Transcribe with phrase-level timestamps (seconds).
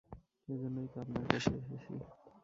[0.47, 1.93] এজন্যই তো আপনার কাছে এসেছি।